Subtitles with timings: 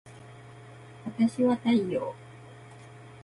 [1.05, 2.15] わたしは太陽